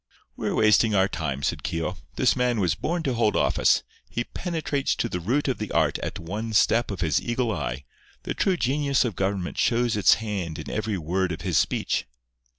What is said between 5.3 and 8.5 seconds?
of the art at one step of his eagle eye. The